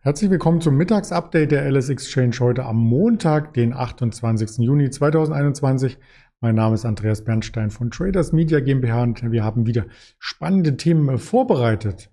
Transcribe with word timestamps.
Herzlich 0.00 0.30
willkommen 0.30 0.60
zum 0.60 0.76
Mittagsupdate 0.76 1.50
der 1.50 1.68
LS 1.68 1.88
Exchange 1.88 2.36
heute 2.38 2.64
am 2.64 2.76
Montag, 2.76 3.52
den 3.54 3.74
28. 3.74 4.58
Juni 4.58 4.90
2021. 4.90 5.98
Mein 6.40 6.54
Name 6.54 6.76
ist 6.76 6.84
Andreas 6.84 7.24
Bernstein 7.24 7.72
von 7.72 7.90
Traders 7.90 8.32
Media 8.32 8.60
GmbH 8.60 9.02
und 9.02 9.32
wir 9.32 9.42
haben 9.42 9.66
wieder 9.66 9.86
spannende 10.20 10.76
Themen 10.76 11.18
vorbereitet. 11.18 12.12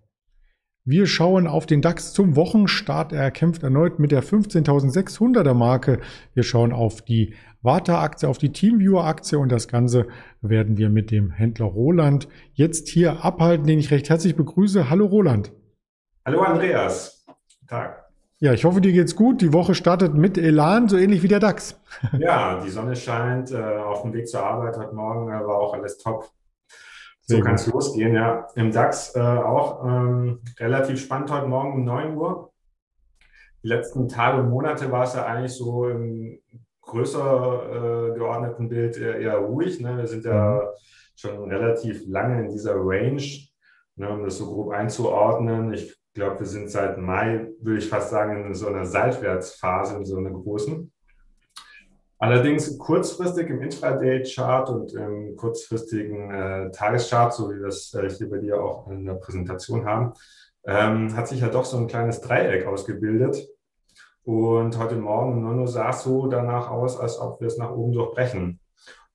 Wir 0.83 1.05
schauen 1.05 1.45
auf 1.45 1.67
den 1.67 1.83
DAX 1.83 2.11
zum 2.11 2.35
Wochenstart. 2.35 3.13
Er 3.13 3.29
kämpft 3.29 3.61
erneut 3.61 3.99
mit 3.99 4.11
der 4.11 4.23
15.600er 4.23 5.53
Marke. 5.53 5.99
Wir 6.33 6.41
schauen 6.41 6.73
auf 6.73 7.03
die 7.03 7.35
Warta-Aktie, 7.61 8.27
auf 8.27 8.39
die 8.39 8.51
Teamviewer-Aktie 8.51 9.37
und 9.37 9.51
das 9.51 9.67
Ganze 9.67 10.07
werden 10.41 10.77
wir 10.77 10.89
mit 10.89 11.11
dem 11.11 11.29
Händler 11.29 11.67
Roland 11.67 12.27
jetzt 12.53 12.87
hier 12.87 13.23
abhalten, 13.23 13.67
den 13.67 13.77
ich 13.77 13.91
recht 13.91 14.09
herzlich 14.09 14.35
begrüße. 14.35 14.89
Hallo 14.89 15.05
Roland. 15.05 15.51
Hallo 16.25 16.41
Andreas. 16.41 17.24
Tag. 17.67 18.05
Ja, 18.39 18.53
ich 18.53 18.65
hoffe, 18.65 18.81
dir 18.81 18.91
geht's 18.91 19.15
gut. 19.15 19.41
Die 19.41 19.53
Woche 19.53 19.75
startet 19.75 20.13
mit 20.13 20.37
Elan, 20.37 20.89
so 20.89 20.97
ähnlich 20.97 21.23
wie 21.23 21.27
der 21.27 21.39
DAX. 21.39 21.79
Ja, 22.19 22.61
die 22.61 22.69
Sonne 22.69 22.95
scheint. 22.95 23.51
Äh, 23.51 23.77
auf 23.77 24.01
dem 24.01 24.13
Weg 24.13 24.27
zur 24.27 24.43
Arbeit 24.43 24.77
heute 24.77 24.93
Morgen 24.93 25.29
äh, 25.29 25.45
war 25.45 25.57
auch 25.57 25.73
alles 25.73 25.97
top. 25.97 26.29
So 27.21 27.39
kann 27.39 27.55
es 27.55 27.65
losgehen, 27.65 28.13
ja. 28.13 28.47
Im 28.55 28.71
DAX 28.71 29.15
äh, 29.15 29.19
auch 29.19 29.83
ähm, 29.83 30.41
relativ 30.59 31.01
spannend 31.01 31.31
heute 31.31 31.47
Morgen 31.47 31.73
um 31.73 31.85
9 31.85 32.15
Uhr. 32.15 32.51
Die 33.63 33.67
letzten 33.67 34.07
Tage 34.07 34.41
und 34.41 34.49
Monate 34.49 34.91
war 34.91 35.05
es 35.05 35.15
ja 35.15 35.25
eigentlich 35.25 35.53
so 35.53 35.89
im 35.89 36.39
größer 36.81 38.11
äh, 38.11 38.17
geordneten 38.17 38.69
Bild 38.69 38.97
eher, 38.97 39.17
eher 39.17 39.37
ruhig. 39.37 39.79
Ne? 39.79 39.97
Wir 39.97 40.07
sind 40.07 40.23
ja 40.23 40.55
mhm. 40.55 40.67
schon 41.15 41.49
relativ 41.49 42.03
lange 42.05 42.43
in 42.43 42.51
dieser 42.51 42.75
Range, 42.75 43.23
ne, 43.95 44.09
um 44.09 44.23
das 44.23 44.37
so 44.37 44.45
grob 44.45 44.71
einzuordnen. 44.71 45.73
Ich 45.73 45.97
ich 46.15 46.21
glaube, 46.21 46.39
wir 46.39 46.47
sind 46.47 46.71
seit 46.71 46.97
Mai, 46.97 47.49
würde 47.59 47.77
ich 47.77 47.89
fast 47.89 48.09
sagen, 48.09 48.45
in 48.45 48.55
so 48.55 48.67
einer 48.67 48.85
Seitwärtsphase, 48.85 49.97
in 49.97 50.05
so 50.05 50.15
einer 50.15 50.29
großen. 50.29 50.89
Allerdings 52.19 52.77
kurzfristig 52.77 53.49
im 53.49 53.61
Intraday-Chart 53.61 54.69
und 54.69 54.93
im 54.93 55.35
kurzfristigen 55.35 56.31
äh, 56.31 56.71
Tageschart, 56.71 57.33
so 57.33 57.49
wie 57.49 57.59
wir 57.59 57.67
es 57.67 57.93
äh, 57.93 58.09
hier 58.09 58.29
bei 58.29 58.37
dir 58.37 58.63
auch 58.63 58.89
in 58.89 59.05
der 59.05 59.15
Präsentation 59.15 59.83
haben, 59.83 60.13
ähm, 60.65 61.13
hat 61.17 61.27
sich 61.27 61.41
ja 61.41 61.49
doch 61.49 61.65
so 61.65 61.75
ein 61.75 61.87
kleines 61.87 62.21
Dreieck 62.21 62.65
ausgebildet. 62.65 63.49
Und 64.23 64.79
heute 64.79 64.95
Morgen 64.95 65.33
um 65.33 65.41
9 65.41 65.59
Uhr 65.59 65.67
sah 65.67 65.89
es 65.89 66.03
so 66.03 66.27
danach 66.27 66.71
aus, 66.71 66.97
als 66.97 67.19
ob 67.19 67.41
wir 67.41 67.47
es 67.47 67.57
nach 67.57 67.71
oben 67.71 67.91
durchbrechen. 67.91 68.61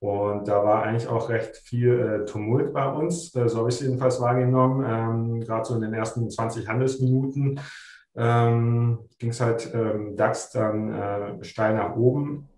Und 0.01 0.47
da 0.47 0.63
war 0.63 0.81
eigentlich 0.81 1.07
auch 1.07 1.29
recht 1.29 1.57
viel 1.57 1.99
äh, 1.99 2.25
Tumult 2.25 2.73
bei 2.73 2.91
uns. 2.91 3.35
Äh, 3.35 3.47
so 3.47 3.59
habe 3.59 3.69
ich 3.69 3.75
es 3.75 3.81
jedenfalls 3.81 4.19
wahrgenommen. 4.19 4.83
Ähm, 4.83 5.41
Gerade 5.41 5.63
so 5.63 5.75
in 5.75 5.81
den 5.81 5.93
ersten 5.93 6.27
20 6.27 6.67
Handelsminuten 6.67 7.59
ähm, 8.15 8.97
ging 9.19 9.29
es 9.29 9.39
halt 9.39 9.71
ähm, 9.75 10.15
DAX 10.15 10.49
dann 10.49 10.91
äh, 10.91 11.43
steil 11.43 11.75
nach 11.75 11.95
oben. 11.95 12.49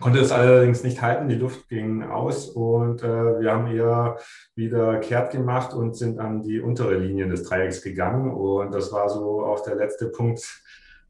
Konnte 0.00 0.20
es 0.20 0.30
allerdings 0.30 0.84
nicht 0.84 1.00
halten, 1.00 1.28
die 1.28 1.36
Luft 1.36 1.66
ging 1.70 2.02
aus 2.02 2.50
und 2.50 3.02
äh, 3.02 3.40
wir 3.40 3.52
haben 3.52 3.68
eher 3.68 4.18
wieder 4.54 4.98
kehrt 4.98 5.32
gemacht 5.32 5.72
und 5.72 5.96
sind 5.96 6.18
an 6.18 6.42
die 6.42 6.60
untere 6.60 6.96
Linie 6.96 7.26
des 7.26 7.44
Dreiecks 7.44 7.80
gegangen. 7.80 8.30
Und 8.30 8.74
das 8.74 8.92
war 8.92 9.08
so 9.08 9.46
auch 9.46 9.60
der 9.60 9.76
letzte 9.76 10.08
Punkt, 10.08 10.62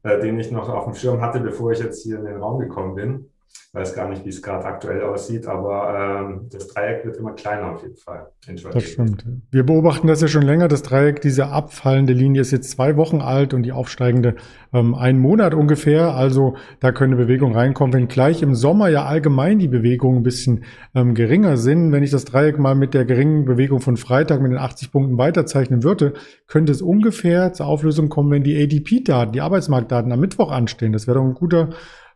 äh, 0.03 0.17
den 0.21 0.39
ich 0.39 0.49
noch 0.49 0.69
auf 0.69 0.85
dem 0.85 0.95
Schirm 0.95 1.21
hatte, 1.21 1.41
bevor 1.41 1.73
ich 1.73 1.79
jetzt 1.79 2.03
hier 2.03 2.19
in 2.19 2.25
den 2.25 2.37
Raum 2.37 2.59
gekommen 2.59 2.95
bin 2.95 3.29
weiß 3.77 3.93
gar 3.93 4.09
nicht, 4.09 4.25
wie 4.25 4.29
es 4.29 4.41
gerade 4.41 4.65
aktuell 4.65 5.03
aussieht, 5.03 5.45
aber 5.45 6.25
ähm, 6.25 6.47
das 6.51 6.67
Dreieck 6.67 7.05
wird 7.05 7.17
immer 7.17 7.33
kleiner 7.33 7.73
auf 7.73 7.83
jeden 7.83 7.95
Fall. 7.95 8.27
Das 8.73 8.83
stimmt. 8.83 9.25
Wir 9.51 9.63
beobachten 9.63 10.07
das 10.07 10.21
ja 10.21 10.27
schon 10.27 10.41
länger. 10.41 10.67
Das 10.67 10.83
Dreieck, 10.83 11.21
diese 11.21 11.47
abfallende 11.47 12.13
Linie 12.13 12.41
ist 12.41 12.51
jetzt 12.51 12.71
zwei 12.71 12.97
Wochen 12.97 13.21
alt 13.21 13.53
und 13.53 13.63
die 13.63 13.71
aufsteigende 13.71 14.35
ähm, 14.73 14.95
einen 14.95 15.19
Monat 15.19 15.53
ungefähr. 15.53 16.15
Also 16.15 16.55
da 16.79 16.91
könnte 16.91 17.17
Bewegung 17.17 17.53
reinkommen, 17.55 17.93
wenn 17.93 18.07
gleich 18.07 18.41
im 18.41 18.55
Sommer 18.55 18.87
ja 18.87 19.05
allgemein 19.05 19.59
die 19.59 19.67
Bewegungen 19.67 20.19
ein 20.19 20.23
bisschen 20.23 20.63
ähm, 20.95 21.13
geringer 21.13 21.57
sind. 21.57 21.91
Wenn 21.91 22.03
ich 22.03 22.11
das 22.11 22.25
Dreieck 22.25 22.57
mal 22.57 22.75
mit 22.75 22.93
der 22.93 23.05
geringen 23.05 23.45
Bewegung 23.45 23.79
von 23.79 23.97
Freitag 23.97 24.41
mit 24.41 24.51
den 24.51 24.59
80 24.59 24.91
Punkten 24.91 25.17
weiterzeichnen 25.17 25.83
würde, 25.83 26.13
könnte 26.47 26.71
es 26.71 26.81
ungefähr 26.81 27.53
zur 27.53 27.67
Auflösung 27.67 28.09
kommen, 28.09 28.31
wenn 28.31 28.43
die 28.43 28.59
ADP-Daten, 28.59 29.33
die 29.33 29.41
Arbeitsmarktdaten 29.41 30.11
am 30.11 30.19
Mittwoch 30.19 30.51
anstehen. 30.51 30.93
Das 30.93 31.05
wäre 31.05 31.19
doch 31.19 31.25
ein 31.25 31.35
guter 31.35 31.69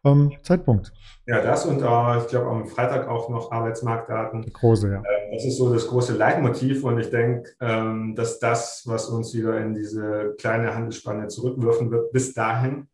ähm, 0.04 0.32
Zeitpunkt. 0.42 0.92
Ja, 1.28 1.42
das 1.42 1.66
und 1.66 1.82
äh, 1.82 2.18
ich 2.18 2.28
glaube 2.28 2.48
am 2.48 2.66
Freitag 2.66 3.08
auch 3.08 3.30
noch 3.30 3.52
Arbeitsmarktdaten. 3.52 4.42
Die 4.42 4.54
große, 4.54 4.90
ja. 4.90 5.00
Äh, 5.00 5.34
das 5.34 5.46
ist 5.46 5.58
so 5.58 5.72
das 5.74 5.88
große 5.88 6.14
Leitmotiv 6.16 6.84
und 6.84 7.00
ich 7.00 7.10
denke, 7.10 7.50
ähm, 7.62 8.16
dass 8.16 8.40
das, 8.40 8.84
was 8.86 9.10
uns 9.10 9.34
wieder 9.34 9.58
in 9.58 9.74
diese 9.74 10.36
kleine 10.40 10.74
Handelsspanne 10.74 11.28
zurückwürfen 11.28 11.92
wird, 11.92 12.12
bis 12.12 12.34
dahin, 12.34 12.88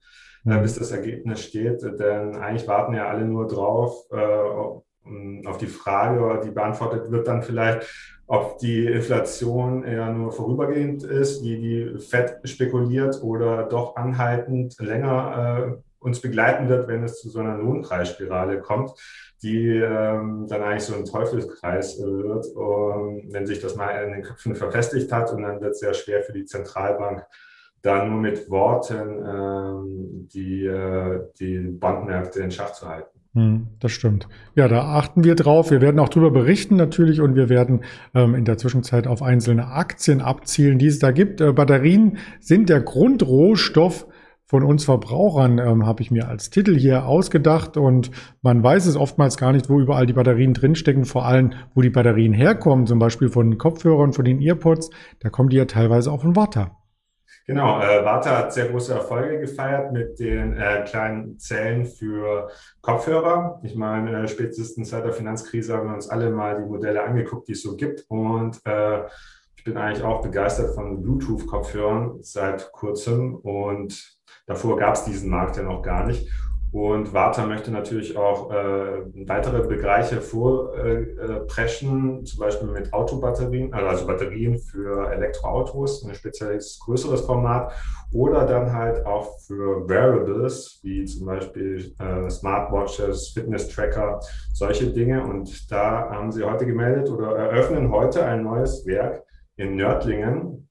äh, 0.46 0.56
mhm. 0.56 0.62
bis 0.62 0.76
das 0.76 0.92
Ergebnis 0.92 1.42
steht. 1.42 1.82
Denn 1.82 2.36
eigentlich 2.36 2.68
warten 2.68 2.94
ja 2.94 3.08
alle 3.08 3.26
nur 3.26 3.48
drauf, 3.48 4.06
äh, 4.12 5.46
auf 5.46 5.58
die 5.58 5.68
Frage, 5.68 6.42
die 6.44 6.52
beantwortet 6.52 7.10
wird 7.12 7.28
dann 7.28 7.42
vielleicht, 7.42 7.88
ob 8.28 8.58
die 8.58 8.86
Inflation 8.86 9.84
eher 9.84 10.12
nur 10.12 10.34
vorübergehend 10.34 11.04
ist, 11.04 11.44
wie 11.44 11.58
die 11.58 12.00
FED 12.00 12.42
spekuliert, 12.44 13.24
oder 13.24 13.64
doch 13.64 13.96
anhaltend 13.96 14.76
länger 14.80 15.78
äh, 15.78 15.87
uns 16.00 16.22
begleiten 16.22 16.70
wird, 16.70 16.88
wenn 16.88 17.04
es 17.04 17.20
zu 17.20 17.30
so 17.30 17.40
einer 17.40 17.58
Lohnpreisspirale 17.58 18.60
kommt, 18.60 18.92
die 19.42 19.68
ähm, 19.68 20.48
dann 20.48 20.64
eigentlich 20.64 20.84
so 20.84 20.96
ein 20.96 21.06
Teufelskreis 21.06 22.00
wird, 22.00 22.48
um, 22.56 23.24
wenn 23.32 23.46
sich 23.46 23.60
das 23.60 23.76
mal 23.76 23.92
in 24.04 24.14
den 24.14 24.24
Köpfen 24.24 24.56
verfestigt 24.56 25.12
hat 25.12 25.32
und 25.32 25.44
dann 25.44 25.62
wird 25.62 25.72
es 25.72 25.80
sehr 25.80 25.94
schwer 25.94 26.24
für 26.24 26.34
die 26.34 26.46
Zentralbank, 26.46 27.24
dann 27.82 28.10
nur 28.10 28.20
mit 28.20 28.50
Worten 28.50 29.24
ähm, 29.26 30.28
die, 30.34 30.66
äh, 30.66 31.22
die 31.40 31.60
Bankmärkte 31.60 32.42
in 32.42 32.52
Schach 32.52 32.74
zu 32.74 32.88
halten. 32.88 33.18
Hm, 33.38 33.68
das 33.80 33.92
stimmt. 33.92 34.28
Ja, 34.56 34.68
da 34.68 34.96
achten 34.96 35.24
wir 35.24 35.36
drauf. 35.36 35.70
Wir 35.70 35.80
werden 35.80 36.00
auch 36.00 36.10
darüber 36.10 36.32
berichten 36.32 36.76
natürlich 36.76 37.22
und 37.22 37.36
wir 37.36 37.50
werden 37.50 37.84
ähm, 38.16 38.34
in 38.34 38.46
der 38.46 38.58
Zwischenzeit 38.58 39.06
auf 39.06 39.22
einzelne 39.22 39.68
Aktien 39.68 40.22
abzielen, 40.22 40.80
die 40.80 40.88
es 40.88 40.98
da 40.98 41.12
gibt. 41.12 41.40
Äh, 41.40 41.54
Batterien 41.54 42.18
sind 42.40 42.70
der 42.70 42.82
Grundrohstoff 42.82 44.08
von 44.48 44.64
uns 44.64 44.86
Verbrauchern 44.86 45.60
ähm, 45.60 45.86
habe 45.86 46.02
ich 46.02 46.10
mir 46.10 46.30
als 46.30 46.50
Titel 46.50 46.78
hier 46.78 47.06
ausgedacht 47.06 47.76
und 47.76 48.12
man 48.42 48.64
weiß 48.64 48.86
es 48.86 48.96
oftmals 48.96 49.36
gar 49.36 49.52
nicht, 49.52 49.70
wo 49.70 49.80
überall 49.80 50.06
die 50.06 50.14
Batterien 50.14 50.54
drinstecken, 50.54 51.04
vor 51.04 51.26
allem 51.26 51.52
wo 51.76 51.82
die 51.82 51.90
Batterien 51.90 52.34
herkommen, 52.34 52.88
zum 52.88 52.98
Beispiel 52.98 53.30
von 53.30 53.58
Kopfhörern, 53.58 54.14
von 54.14 54.24
den 54.24 54.42
Earpods, 54.42 54.90
da 55.20 55.30
kommen 55.30 55.50
die 55.50 55.58
ja 55.58 55.66
teilweise 55.66 56.12
auch 56.12 56.22
von 56.22 56.36
Warta. 56.36 56.78
Genau, 57.46 57.80
äh, 57.82 58.04
Warta 58.04 58.38
hat 58.38 58.54
sehr 58.54 58.68
große 58.68 58.94
Erfolge 58.94 59.40
gefeiert 59.40 59.92
mit 59.92 60.20
den 60.20 60.58
äh, 60.58 60.84
kleinen 60.86 61.40
Zellen 61.40 61.86
für 61.86 62.50
Kopfhörer. 62.82 63.62
Ich 63.64 63.76
meine, 63.76 64.24
äh, 64.24 64.28
spätestens 64.28 64.90
seit 64.90 65.06
der 65.06 65.14
Finanzkrise 65.14 65.76
haben 65.76 65.88
wir 65.88 65.96
uns 65.96 66.10
alle 66.10 66.30
mal 66.30 66.58
die 66.58 66.70
Modelle 66.70 67.04
angeguckt, 67.04 67.48
die 67.50 67.54
es 67.54 67.64
so 67.64 67.76
gibt 67.76 68.06
und 68.10 68.60
äh, 68.66 69.04
ich 69.58 69.64
bin 69.66 69.76
eigentlich 69.76 70.04
auch 70.04 70.22
begeistert 70.22 70.74
von 70.74 71.02
Bluetooth-Kopfhörern 71.02 72.20
seit 72.22 72.72
kurzem 72.72 73.36
und 73.36 74.17
Davor 74.46 74.78
gab 74.78 74.96
es 74.96 75.04
diesen 75.04 75.30
Markt 75.30 75.58
ja 75.58 75.64
noch 75.64 75.82
gar 75.82 76.06
nicht. 76.06 76.30
Und 76.72 77.14
Warta 77.14 77.46
möchte 77.46 77.72
natürlich 77.72 78.18
auch 78.18 78.52
äh, 78.52 79.06
weitere 79.26 79.66
Bereiche 79.66 80.20
vorpreschen, 80.20 82.20
äh, 82.20 82.24
zum 82.24 82.40
Beispiel 82.40 82.68
mit 82.68 82.92
Autobatterien, 82.92 83.74
also 83.74 84.06
Batterien 84.06 84.60
für 84.60 85.10
Elektroautos, 85.10 86.04
ein 86.04 86.14
spezielles 86.14 86.78
größeres 86.84 87.22
Format, 87.22 87.72
oder 88.14 88.46
dann 88.46 88.74
halt 88.74 89.06
auch 89.06 89.40
für 89.40 89.88
Wearables, 89.88 90.82
wie 90.84 91.06
zum 91.06 91.28
Beispiel 91.28 91.94
äh, 92.00 92.30
Smartwatches, 92.30 93.30
Fitness-Tracker, 93.30 94.20
solche 94.54 94.88
Dinge. 94.88 95.24
Und 95.24 95.72
da 95.72 96.10
haben 96.10 96.34
sie 96.34 96.44
heute 96.44 96.66
gemeldet 96.66 97.10
oder 97.10 97.34
eröffnen 97.36 97.92
heute 97.92 98.26
ein 98.26 98.44
neues 98.44 98.86
Werk 98.86 99.24
in 99.56 99.78
Nördlingen, 99.78 100.67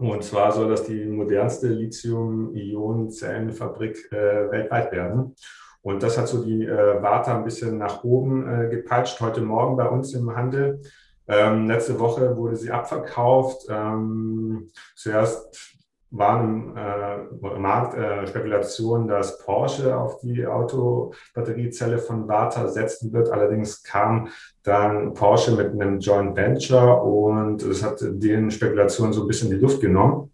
und 0.00 0.24
zwar 0.24 0.50
soll 0.52 0.68
das 0.68 0.84
die 0.84 1.04
modernste 1.04 1.68
Lithium-Ionen-Zellenfabrik 1.68 4.10
äh, 4.12 4.50
weltweit 4.50 4.92
werden. 4.92 5.34
Und 5.82 6.02
das 6.02 6.18
hat 6.18 6.28
so 6.28 6.42
die 6.42 6.64
äh, 6.64 7.02
Warte 7.02 7.34
ein 7.34 7.44
bisschen 7.44 7.76
nach 7.76 8.02
oben 8.02 8.48
äh, 8.48 8.70
gepeitscht. 8.70 9.20
Heute 9.20 9.42
Morgen 9.42 9.76
bei 9.76 9.86
uns 9.88 10.14
im 10.14 10.34
Handel. 10.34 10.80
Ähm, 11.28 11.68
letzte 11.68 11.98
Woche 11.98 12.34
wurde 12.36 12.56
sie 12.56 12.70
abverkauft. 12.70 13.66
Ähm, 13.68 14.70
zuerst 14.94 15.76
waren 16.10 16.76
äh, 16.76 17.58
Markt 17.58 17.94
äh, 17.96 19.06
dass 19.06 19.38
Porsche 19.38 19.96
auf 19.96 20.18
die 20.20 20.44
Autobatteriezelle 20.46 21.98
von 21.98 22.26
Warta 22.26 22.66
setzen 22.68 23.12
wird. 23.12 23.30
Allerdings 23.30 23.82
kam 23.82 24.28
dann 24.62 25.14
Porsche 25.14 25.52
mit 25.52 25.68
einem 25.72 26.00
Joint 26.00 26.36
Venture 26.36 27.04
und 27.04 27.62
es 27.62 27.84
hat 27.84 28.00
den 28.00 28.50
Spekulationen 28.50 29.12
so 29.12 29.22
ein 29.22 29.28
bisschen 29.28 29.50
die 29.50 29.56
Luft 29.56 29.80
genommen. 29.80 30.30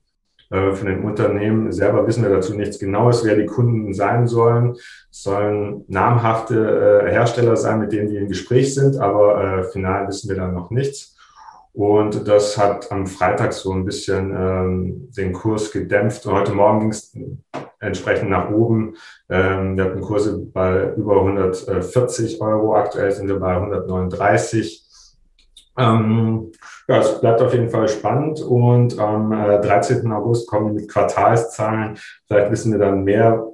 Äh, 0.51 0.73
von 0.73 0.87
den 0.87 1.05
Unternehmen 1.05 1.73
selber 1.73 2.07
wissen 2.07 2.23
wir 2.23 2.31
dazu 2.31 2.55
nichts 2.55 2.79
Genaues, 2.79 3.25
wer 3.25 3.37
die 3.37 3.47
Kunden 3.47 3.93
sein 3.93 4.27
sollen. 4.27 4.77
Es 5.11 5.23
sollen 5.23 5.85
namhafte 5.89 7.05
äh, 7.05 7.11
Hersteller 7.11 7.57
sein, 7.57 7.81
mit 7.81 7.93
denen 7.93 8.09
die 8.09 8.17
im 8.17 8.29
Gespräch 8.29 8.75
sind, 8.75 8.97
aber 8.97 9.59
äh, 9.59 9.65
final 9.65 10.07
wissen 10.09 10.29
wir 10.29 10.37
dann 10.37 10.55
noch 10.55 10.71
nichts. 10.71 11.16
Und 11.77 12.27
das 12.27 12.57
hat 12.57 12.91
am 12.91 13.07
Freitag 13.07 13.53
so 13.53 13.71
ein 13.71 13.85
bisschen 13.85 14.35
ähm, 14.35 15.11
den 15.15 15.35
Kurs 15.35 15.71
gedämpft. 15.71 16.25
Und 16.25 16.33
heute 16.33 16.55
Morgen 16.55 16.81
ging 16.81 16.89
es 16.89 17.15
entsprechend 17.81 18.31
nach 18.31 18.51
oben. 18.51 18.95
Ähm, 19.29 19.77
wir 19.77 19.85
hatten 19.85 20.01
Kurse 20.01 20.39
bei 20.39 20.95
über 20.97 21.17
140 21.17 22.41
Euro. 22.41 22.75
Aktuell 22.75 23.13
sind 23.13 23.29
wir 23.29 23.39
bei 23.39 23.57
139. 23.57 24.87
Ähm, 25.77 26.51
ja, 26.89 27.01
es 27.01 27.21
bleibt 27.21 27.43
auf 27.43 27.53
jeden 27.53 27.69
Fall 27.69 27.89
spannend 27.89 28.41
und 28.41 28.99
am 28.99 29.33
äh, 29.33 29.61
13. 29.61 30.11
August 30.11 30.49
kommen 30.49 30.73
mit 30.73 30.91
Quartalszahlen. 30.91 31.99
Vielleicht 32.27 32.51
wissen 32.53 32.73
wir 32.73 32.79
dann 32.79 33.05
mehr, 33.05 33.47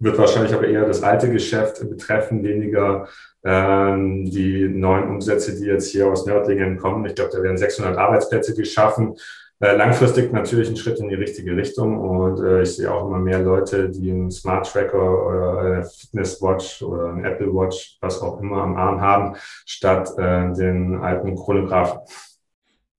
wird 0.00 0.18
wahrscheinlich 0.18 0.54
aber 0.54 0.66
eher 0.66 0.86
das 0.86 1.02
alte 1.02 1.30
Geschäft 1.30 1.88
betreffen, 1.88 2.42
weniger 2.42 3.06
ähm, 3.44 4.24
die 4.24 4.68
neuen 4.68 5.08
Umsätze, 5.08 5.56
die 5.56 5.66
jetzt 5.66 5.90
hier 5.90 6.08
aus 6.08 6.26
Nördlingen 6.26 6.78
kommen. 6.78 7.04
Ich 7.06 7.14
glaube, 7.14 7.30
da 7.32 7.42
werden 7.42 7.58
600 7.58 7.96
Arbeitsplätze 7.96 8.54
geschaffen. 8.54 9.14
Äh, 9.62 9.76
langfristig 9.76 10.32
natürlich 10.32 10.70
ein 10.70 10.76
Schritt 10.76 11.00
in 11.00 11.10
die 11.10 11.14
richtige 11.14 11.54
Richtung 11.54 11.98
und 11.98 12.42
äh, 12.42 12.62
ich 12.62 12.76
sehe 12.76 12.90
auch 12.90 13.06
immer 13.06 13.18
mehr 13.18 13.40
Leute, 13.40 13.90
die 13.90 14.10
einen 14.10 14.30
Smart 14.30 14.66
Tracker 14.66 15.26
oder 15.26 15.58
eine 15.58 15.84
Fitness 15.84 16.40
Watch 16.40 16.82
oder 16.82 17.10
ein 17.10 17.22
Apple 17.26 17.52
Watch, 17.52 17.98
was 18.00 18.22
auch 18.22 18.40
immer 18.40 18.62
am 18.62 18.76
Arm 18.76 19.02
haben, 19.02 19.36
statt 19.66 20.10
äh, 20.16 20.50
den 20.54 20.96
alten 21.02 21.36
Chronographen. 21.36 22.00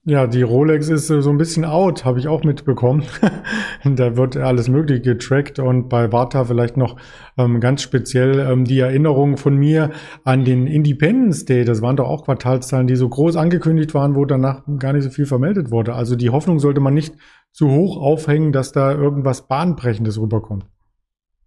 Ja, 0.04 0.26
die 0.26 0.42
Rolex 0.42 0.90
ist 0.90 1.08
so 1.08 1.30
ein 1.30 1.38
bisschen 1.38 1.64
out, 1.64 2.06
habe 2.06 2.18
ich 2.18 2.28
auch 2.28 2.44
mitbekommen. 2.44 3.04
da 3.86 4.18
wird 4.18 4.36
alles 4.36 4.68
Mögliche 4.68 5.02
getrackt 5.02 5.60
und 5.60 5.90
bei 5.90 6.12
Warta 6.12 6.44
vielleicht 6.44 6.76
noch 6.76 6.96
ähm, 7.38 7.60
ganz 7.60 7.84
speziell 7.84 8.40
ähm, 8.40 8.66
die 8.66 8.80
Erinnerung 8.80 9.38
von 9.38 9.56
mir 9.56 9.92
an 10.24 10.44
den 10.44 10.66
Independence 10.66 11.46
Day. 11.46 11.66
Das 11.66 11.84
waren 11.84 11.98
doch 11.98 12.08
auch 12.08 12.26
Quartalszahlen, 12.26 12.88
die 12.88 12.96
so 12.96 13.08
groß 13.08 13.36
angekündigt 13.36 13.94
waren, 13.94 14.16
wo 14.16 14.26
danach 14.26 14.64
gar 14.80 14.94
nicht 14.94 15.04
so 15.04 15.12
viel 15.12 15.28
vermeldet 15.28 15.70
wurde. 15.70 15.94
Also 15.94 16.16
die 16.16 16.32
Hoffnung 16.32 16.58
sollte 16.58 16.82
man 16.82 16.96
nicht 16.96 17.14
zu 17.52 17.70
hoch 17.70 17.98
aufhängen, 17.98 18.52
dass 18.52 18.72
da 18.72 18.92
irgendwas 18.92 19.48
Bahnbrechendes 19.48 20.20
rüberkommt. 20.20 20.66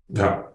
Ja, 0.06 0.53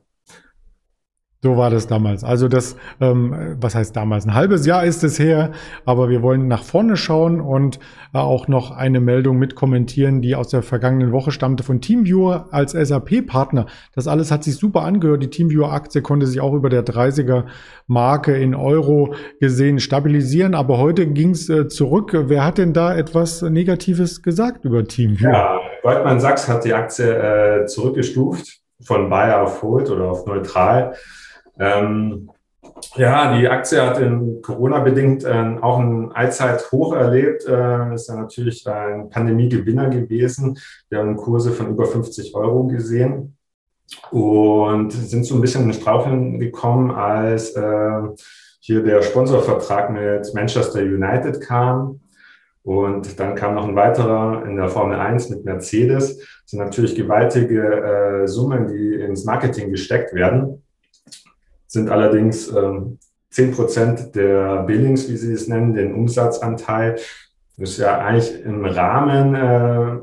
so 1.42 1.56
war 1.56 1.70
das 1.70 1.88
damals. 1.88 2.26
Also 2.26 2.50
das, 2.50 2.76
ähm, 3.00 3.56
was 3.62 3.74
heißt 3.74 3.96
damals? 3.96 4.26
Ein 4.26 4.34
halbes 4.34 4.66
Jahr 4.66 4.84
ist 4.84 5.06
es 5.06 5.20
her, 5.20 5.52
aber 5.86 6.10
wir 6.10 6.22
wollen 6.22 6.50
nach 6.50 6.64
vorne 6.64 6.98
schauen 6.98 7.40
und 7.40 7.80
äh, 8.14 8.18
auch 8.18 8.50
noch 8.50 8.72
eine 8.72 9.00
Meldung 9.00 9.38
mit 9.38 9.56
kommentieren, 9.56 10.22
die 10.22 10.36
aus 10.36 10.50
der 10.50 10.64
vergangenen 10.64 11.14
Woche 11.14 11.32
stammte 11.32 11.64
von 11.64 11.80
Teamviewer 11.80 12.48
als 12.52 12.74
SAP-Partner. 12.74 13.68
Das 13.96 14.08
alles 14.08 14.32
hat 14.32 14.44
sich 14.44 14.58
super 14.58 14.82
angehört. 14.82 15.24
Die 15.24 15.30
Teamviewer-Aktie 15.30 16.02
konnte 16.02 16.28
sich 16.28 16.42
auch 16.42 16.54
über 16.54 16.70
der 16.70 16.86
30er-Marke 16.86 18.36
in 18.36 18.54
Euro 18.54 19.14
gesehen 19.40 19.80
stabilisieren, 19.80 20.56
aber 20.56 20.78
heute 20.78 21.08
ging 21.08 21.30
es 21.30 21.50
äh, 21.50 21.70
zurück. 21.70 22.12
Wer 22.14 22.44
hat 22.44 22.58
denn 22.58 22.74
da 22.74 22.94
etwas 22.94 23.42
Negatives 23.44 24.24
gesagt 24.24 24.66
über 24.66 24.84
Teamviewer? 24.84 25.32
Ja, 25.32 25.60
Goldman 25.84 26.20
Sachs 26.20 26.50
hat 26.50 26.66
die 26.66 26.74
Aktie 26.74 27.06
äh, 27.06 27.66
zurückgestuft 27.66 28.60
von 28.82 29.10
Buy 29.10 29.32
auf 29.32 29.62
Hold 29.62 29.90
oder 29.90 30.12
auf 30.12 30.26
neutral. 30.26 30.96
Ähm, 31.60 32.30
ja, 32.96 33.38
die 33.38 33.48
Aktie 33.48 33.82
hat 33.82 34.00
in 34.00 34.42
Corona-bedingt 34.42 35.24
äh, 35.24 35.58
auch 35.62 35.80
ein 35.80 36.12
Allzeithoch 36.12 36.94
erlebt. 36.94 37.46
Äh, 37.46 37.94
ist 37.94 38.08
ja 38.08 38.16
natürlich 38.16 38.68
ein 38.68 39.10
Pandemie-Gewinner 39.10 39.90
gewesen. 39.90 40.58
Wir 40.90 41.00
haben 41.00 41.16
Kurse 41.18 41.52
von 41.52 41.70
über 41.70 41.86
50 41.86 42.34
Euro 42.36 42.68
gesehen 42.68 43.36
und 44.12 44.92
sind 44.92 45.26
so 45.26 45.36
ein 45.36 45.42
bisschen 45.42 45.66
in 45.66 45.74
Straucheln 45.74 46.40
gekommen, 46.40 46.92
als 46.92 47.52
äh, 47.56 48.02
hier 48.60 48.84
der 48.84 49.02
Sponsorvertrag 49.02 49.92
mit 49.92 50.34
Manchester 50.34 50.80
United 50.80 51.42
kam. 51.42 52.02
Und 52.64 53.20
dann 53.20 53.36
kam 53.36 53.56
noch 53.56 53.68
ein 53.68 53.76
weiterer 53.76 54.46
in 54.46 54.58
der 54.58 54.70
Formel 54.70 55.00
1 55.00 55.30
mit 55.30 55.46
Mercedes. 55.46 56.18
Das 56.18 56.28
sind 56.46 56.60
natürlich 56.60 56.96
gewaltige 56.96 58.24
äh, 58.24 58.28
Summen, 58.28 58.68
die 58.68 58.96
ins 58.96 59.26
Marketing 59.26 59.72
gesteckt 59.72 60.14
werden 60.14 60.62
sind 61.70 61.90
allerdings 61.90 62.50
ähm, 62.50 62.98
10 63.30 63.52
Prozent 63.52 64.16
der 64.16 64.64
Billings, 64.64 65.08
wie 65.08 65.16
Sie 65.16 65.32
es 65.32 65.48
nennen, 65.48 65.76
den 65.76 65.94
Umsatzanteil. 65.94 66.96
Das 67.58 67.70
ist 67.72 67.78
ja 67.78 68.00
eigentlich 68.00 68.44
im 68.44 68.66
Rahmen. 68.66 69.36
Äh, 69.36 70.00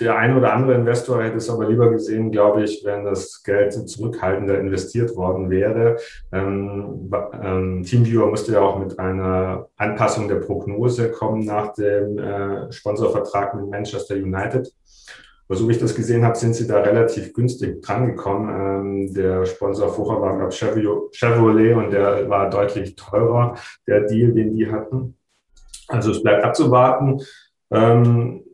der 0.00 0.16
ein 0.16 0.36
oder 0.36 0.52
andere 0.52 0.74
Investor 0.74 1.22
hätte 1.22 1.38
es 1.38 1.50
aber 1.50 1.68
lieber 1.68 1.90
gesehen, 1.90 2.30
glaube 2.30 2.62
ich, 2.62 2.82
wenn 2.84 3.04
das 3.04 3.42
Geld 3.42 3.72
zurückhaltender 3.88 4.60
investiert 4.60 5.16
worden 5.16 5.50
wäre. 5.50 5.96
Ähm, 6.30 7.10
ähm, 7.42 7.82
Teamviewer 7.82 8.28
musste 8.28 8.52
ja 8.52 8.60
auch 8.60 8.78
mit 8.78 8.98
einer 8.98 9.68
Anpassung 9.76 10.28
der 10.28 10.36
Prognose 10.36 11.10
kommen 11.10 11.44
nach 11.44 11.74
dem 11.74 12.16
äh, 12.18 12.70
Sponsorvertrag 12.70 13.54
mit 13.56 13.68
Manchester 13.70 14.14
United. 14.14 14.72
So 15.50 15.66
wie 15.66 15.72
ich 15.72 15.78
das 15.78 15.94
gesehen 15.94 16.24
habe, 16.24 16.36
sind 16.36 16.54
sie 16.54 16.66
da 16.66 16.80
relativ 16.80 17.32
günstig 17.32 17.80
drangekommen. 17.80 18.50
Ähm, 18.50 19.14
der 19.14 19.46
Sponsor 19.46 19.88
vorher 19.88 20.20
war, 20.20 20.36
glaube 20.36 20.52
ich, 20.52 20.58
Chevrolet 21.18 21.74
und 21.74 21.90
der 21.90 22.28
war 22.28 22.50
deutlich 22.50 22.96
teurer, 22.96 23.54
der 23.86 24.02
Deal, 24.02 24.32
den 24.32 24.54
die 24.54 24.70
hatten. 24.70 25.16
Also 25.88 26.10
es 26.10 26.22
bleibt 26.22 26.44
abzuwarten. 26.44 27.22
Ähm, 27.70 28.44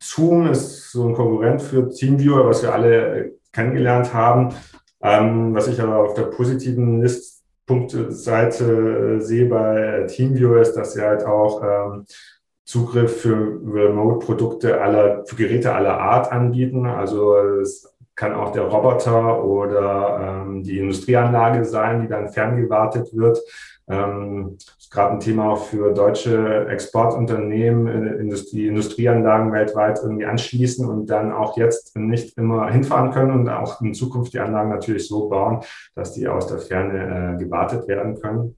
Zoom 0.00 0.46
ist 0.46 0.92
so 0.92 1.08
ein 1.08 1.14
Konkurrent 1.14 1.60
für 1.60 1.90
TeamViewer, 1.90 2.46
was 2.46 2.62
wir 2.62 2.72
alle 2.72 3.32
kennengelernt 3.52 4.14
haben. 4.14 4.54
Ähm, 5.02 5.54
was 5.54 5.68
ich 5.68 5.80
aber 5.80 5.98
auf 5.98 6.14
der 6.14 6.24
positiven 6.24 7.02
Listpunkte-Seite 7.02 9.20
sehe 9.20 9.46
bei 9.46 10.06
TeamViewer 10.06 10.60
ist, 10.60 10.74
dass 10.74 10.94
sie 10.94 11.02
halt 11.02 11.24
auch 11.24 11.62
ähm, 11.62 12.06
Zugriff 12.70 13.22
für 13.22 13.60
Remote-Produkte 13.66 14.80
aller, 14.80 15.24
für 15.26 15.34
Geräte 15.34 15.74
aller 15.74 15.98
Art 15.98 16.30
anbieten. 16.30 16.86
Also 16.86 17.36
es 17.60 17.92
kann 18.14 18.32
auch 18.32 18.52
der 18.52 18.62
Roboter 18.62 19.44
oder 19.44 20.44
ähm, 20.44 20.62
die 20.62 20.78
Industrieanlage 20.78 21.64
sein, 21.64 22.02
die 22.02 22.06
dann 22.06 22.28
ferngewartet 22.28 23.08
wird. 23.12 23.40
Ähm, 23.88 24.56
ist 24.78 24.92
gerade 24.92 25.14
ein 25.14 25.18
Thema 25.20 25.50
auch 25.50 25.64
für 25.64 25.92
deutsche 25.92 26.68
Exportunternehmen, 26.68 27.88
äh, 27.88 28.20
Industrie, 28.20 28.68
Industrieanlagen 28.68 29.52
weltweit 29.52 29.98
irgendwie 30.00 30.26
anschließen 30.26 30.88
und 30.88 31.10
dann 31.10 31.32
auch 31.32 31.56
jetzt 31.56 31.96
nicht 31.96 32.38
immer 32.38 32.70
hinfahren 32.70 33.10
können 33.10 33.32
und 33.32 33.48
auch 33.48 33.80
in 33.80 33.94
Zukunft 33.94 34.32
die 34.32 34.38
Anlagen 34.38 34.70
natürlich 34.70 35.08
so 35.08 35.28
bauen, 35.28 35.64
dass 35.96 36.12
die 36.12 36.28
aus 36.28 36.46
der 36.46 36.58
Ferne 36.58 37.34
äh, 37.34 37.42
gewartet 37.42 37.88
werden 37.88 38.20
können 38.20 38.54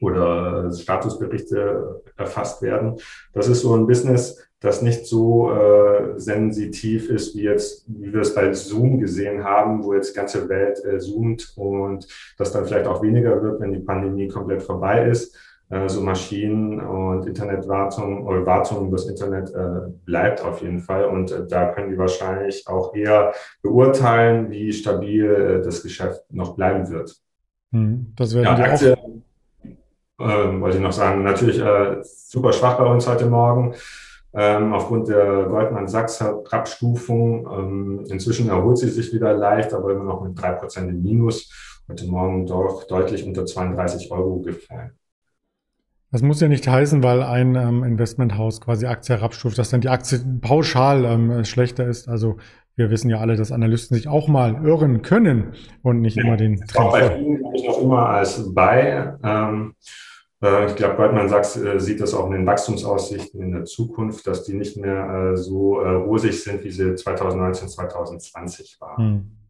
oder 0.00 0.72
Statusberichte 0.72 2.02
erfasst 2.16 2.62
werden. 2.62 2.96
Das 3.32 3.48
ist 3.48 3.62
so 3.62 3.74
ein 3.74 3.86
Business, 3.86 4.48
das 4.60 4.82
nicht 4.82 5.06
so 5.06 5.52
äh, 5.52 6.18
sensitiv 6.18 7.10
ist, 7.10 7.36
wie 7.36 7.42
jetzt, 7.42 7.84
wie 7.86 8.12
wir 8.12 8.22
es 8.22 8.34
bei 8.34 8.52
Zoom 8.52 8.98
gesehen 8.98 9.44
haben, 9.44 9.84
wo 9.84 9.94
jetzt 9.94 10.14
die 10.14 10.18
ganze 10.18 10.48
Welt 10.48 10.84
äh, 10.84 10.98
zoomt 10.98 11.52
und 11.56 12.08
das 12.38 12.52
dann 12.52 12.66
vielleicht 12.66 12.86
auch 12.86 13.02
weniger 13.02 13.40
wird, 13.40 13.60
wenn 13.60 13.72
die 13.72 13.78
Pandemie 13.78 14.26
komplett 14.28 14.62
vorbei 14.62 15.08
ist. 15.08 15.36
Äh, 15.70 15.88
so 15.88 16.00
Maschinen 16.00 16.80
und 16.80 17.26
Internetwartung 17.26 18.26
oder 18.26 18.44
Wartung 18.46 18.88
übers 18.88 19.06
Internet 19.06 19.54
äh, 19.54 19.90
bleibt 20.04 20.42
auf 20.42 20.62
jeden 20.62 20.80
Fall. 20.80 21.04
Und 21.04 21.30
äh, 21.30 21.46
da 21.46 21.72
können 21.72 21.90
die 21.90 21.98
wahrscheinlich 21.98 22.66
auch 22.66 22.94
eher 22.94 23.32
beurteilen, 23.62 24.50
wie 24.50 24.72
stabil 24.72 25.26
äh, 25.26 25.62
das 25.62 25.82
Geschäft 25.82 26.24
noch 26.32 26.56
bleiben 26.56 26.88
wird. 26.90 27.14
Hm, 27.72 28.14
das 28.16 28.34
werden 28.34 28.44
ja, 28.44 28.54
die 28.54 28.62
Aktie, 28.62 28.96
auch 28.96 29.07
ähm, 30.20 30.60
wollte 30.60 30.76
ich 30.76 30.82
noch 30.82 30.92
sagen. 30.92 31.22
Natürlich 31.22 31.60
äh, 31.60 31.98
super 32.02 32.52
schwach 32.52 32.78
bei 32.78 32.86
uns 32.86 33.06
heute 33.06 33.26
Morgen. 33.26 33.74
Ähm, 34.34 34.74
aufgrund 34.74 35.08
der 35.08 35.44
Goldman 35.44 35.88
Sachs 35.88 36.20
Abstufung. 36.20 37.48
Ähm, 37.50 38.04
inzwischen 38.08 38.48
erholt 38.48 38.78
sie 38.78 38.88
sich 38.88 39.12
wieder 39.12 39.34
leicht, 39.34 39.72
aber 39.72 39.92
immer 39.92 40.04
noch 40.04 40.22
mit 40.22 40.40
drei 40.40 40.52
Prozent 40.52 40.90
im 40.90 41.02
Minus. 41.02 41.50
Heute 41.88 42.06
Morgen 42.06 42.46
doch 42.46 42.84
deutlich 42.86 43.26
unter 43.26 43.46
32 43.46 44.10
Euro 44.10 44.40
gefallen. 44.40 44.92
Das 46.10 46.22
muss 46.22 46.40
ja 46.40 46.48
nicht 46.48 46.66
heißen, 46.66 47.02
weil 47.02 47.22
ein 47.22 47.54
ähm, 47.54 47.84
Investmenthaus 47.84 48.60
quasi 48.60 48.86
Aktie 48.86 49.16
herabstuft, 49.16 49.58
dass 49.58 49.70
dann 49.70 49.82
die 49.82 49.88
Aktie 49.88 50.18
pauschal 50.40 51.04
ähm, 51.04 51.44
schlechter 51.44 51.86
ist. 51.86 52.08
Also 52.08 52.38
wir 52.76 52.90
wissen 52.90 53.10
ja 53.10 53.18
alle, 53.18 53.36
dass 53.36 53.52
Analysten 53.52 53.96
sich 53.96 54.08
auch 54.08 54.28
mal 54.28 54.64
irren 54.64 55.02
können 55.02 55.54
und 55.82 56.00
nicht 56.00 56.16
ja, 56.16 56.24
immer 56.24 56.36
den 56.36 56.56
Trend. 56.66 56.86
Auch 56.86 56.92
bei 56.92 57.10
vielen 57.10 57.44
habe 57.44 57.56
ich 57.56 57.66
noch 57.66 57.82
immer 57.82 58.08
als 58.08 58.54
Buy. 58.54 59.14
Ähm, 59.22 59.74
äh, 59.74 60.07
ich 60.40 60.76
glaube, 60.76 60.94
Goldman 60.96 61.28
Sachs 61.28 61.56
äh, 61.56 61.80
sieht 61.80 62.00
das 62.00 62.14
auch 62.14 62.26
in 62.26 62.32
den 62.32 62.46
Wachstumsaussichten 62.46 63.42
in 63.42 63.52
der 63.52 63.64
Zukunft, 63.64 64.26
dass 64.26 64.44
die 64.44 64.54
nicht 64.54 64.76
mehr 64.76 65.32
äh, 65.32 65.36
so 65.36 65.80
rosig 65.80 66.42
sind, 66.42 66.62
wie 66.62 66.70
sie 66.70 66.94
2019, 66.94 67.68
2020 67.68 68.76
waren. 68.80 68.96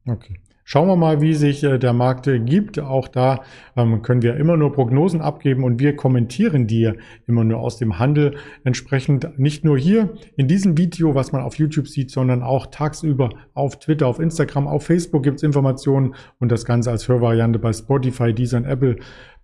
Hm, 0.07 0.13
okay. 0.13 0.41
Schauen 0.71 0.87
wir 0.87 0.97
mal, 0.97 1.23
wie 1.23 1.33
sich 1.33 1.61
der 1.63 1.93
Markt 1.95 2.29
gibt. 2.45 2.79
Auch 2.79 3.09
da 3.09 3.41
ähm, 3.75 4.03
können 4.03 4.21
wir 4.21 4.37
immer 4.37 4.59
nur 4.59 4.71
Prognosen 4.75 5.23
abgeben 5.23 5.65
und 5.65 5.81
wir 5.81 5.97
kommentieren 5.97 6.67
die 6.67 6.93
immer 7.27 7.43
nur 7.43 7.61
aus 7.61 7.79
dem 7.79 7.99
Handel. 7.99 8.37
Entsprechend 8.65 9.39
nicht 9.39 9.65
nur 9.65 9.79
hier 9.79 10.11
in 10.37 10.47
diesem 10.47 10.77
Video, 10.77 11.15
was 11.15 11.33
man 11.33 11.41
auf 11.41 11.55
YouTube 11.55 11.89
sieht, 11.89 12.11
sondern 12.11 12.43
auch 12.43 12.67
tagsüber 12.67 13.31
auf 13.55 13.79
Twitter, 13.79 14.07
auf 14.07 14.19
Instagram, 14.19 14.67
auf 14.69 14.85
Facebook 14.85 15.23
gibt 15.23 15.39
es 15.39 15.43
Informationen 15.43 16.15
und 16.39 16.53
das 16.53 16.67
Ganze 16.67 16.91
als 16.91 17.09
Hörvariante 17.09 17.59
bei 17.59 17.73
Spotify, 17.73 18.35
Deezer 18.35 18.59
und 18.59 18.67
Apple 18.67 18.97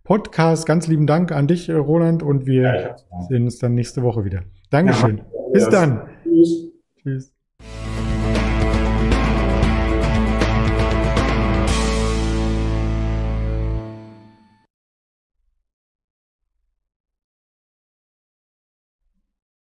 Podcast. 0.05 0.67
Ganz 0.67 0.87
lieben 0.87 1.07
Dank 1.07 1.33
an 1.33 1.49
dich, 1.49 1.71
äh, 1.71 1.73
Roland, 1.73 2.23
und 2.23 2.47
wir 2.47 2.63
ja, 2.63 2.97
sehen 3.27 3.45
uns 3.45 3.59
dann 3.59 3.75
nächste 3.75 4.03
Woche 4.03 4.25
wieder. 4.25 4.43
Dankeschön. 4.71 5.19
Ja, 5.19 5.25
Bis 5.53 5.69
dann. 5.71 6.03
Tschüss. 6.23 6.73
Tschüss. 7.03 7.34